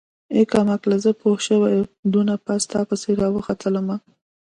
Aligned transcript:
ای 0.33 0.43
کمقله 0.53 0.97
زه 1.03 1.11
پوشوې 1.21 1.73
دونه 2.13 2.33
پاس 2.45 2.63
تاپسې 2.73 3.11
راوختلمه. 3.21 3.95